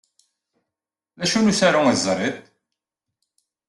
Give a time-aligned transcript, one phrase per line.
[1.17, 2.35] D acu n usaru ay teẓriḍ?